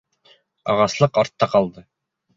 Ағаслыҡ 0.75 1.19
артта 1.25 1.49
ҡалды. 1.55 1.89